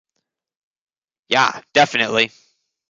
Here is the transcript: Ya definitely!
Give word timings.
Ya 1.29 1.61
definitely! 1.73 2.31